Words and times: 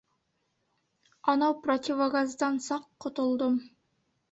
Анау 1.33 1.59
противогаздан 1.67 2.59
саҡ 2.71 2.91
ҡотолдом. 3.07 3.63